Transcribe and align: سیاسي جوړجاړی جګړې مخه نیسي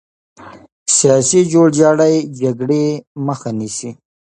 سیاسي 0.97 1.41
جوړجاړی 1.53 2.15
جګړې 2.41 2.85
مخه 3.27 3.49
نیسي 3.59 3.91